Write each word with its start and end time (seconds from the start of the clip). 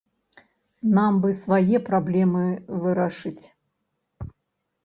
Нам 0.97 1.19
бы 1.25 1.29
свае 1.41 1.77
праблемы 1.89 2.41
вырашыць. 2.87 3.45